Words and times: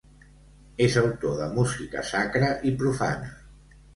És 0.85 0.95
autor 1.01 1.35
de 1.41 1.49
música 1.59 2.05
sacra 2.11 2.51
i 2.71 2.75
profana. 2.83 3.31